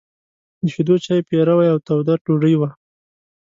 [0.61, 2.69] د شيدو چای، پيروی او توده ډوډۍ وه.